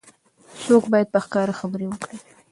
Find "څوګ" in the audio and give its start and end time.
0.65-0.83